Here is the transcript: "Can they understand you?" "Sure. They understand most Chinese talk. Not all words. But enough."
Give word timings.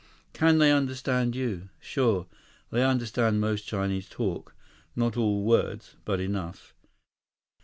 "Can 0.33 0.57
they 0.57 0.71
understand 0.71 1.35
you?" 1.35 1.69
"Sure. 1.79 2.25
They 2.71 2.83
understand 2.83 3.39
most 3.39 3.67
Chinese 3.67 4.09
talk. 4.09 4.55
Not 4.95 5.15
all 5.15 5.43
words. 5.43 5.95
But 6.05 6.19
enough." 6.19 6.73